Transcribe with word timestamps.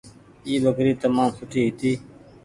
اي 0.47 0.53
ٻڪري 0.63 0.93
تمآم 1.03 1.29
سوٺي 1.37 1.59
هيتي۔ 1.65 1.91